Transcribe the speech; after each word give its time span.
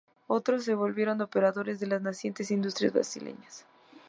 Otros, 0.25 0.63
se 0.63 0.73
volvieron 0.73 1.21
operadores 1.21 1.79
de 1.79 1.85
las 1.85 2.01
nacientes 2.01 2.49
industrias 2.49 2.91
brasileñas. 2.91 3.67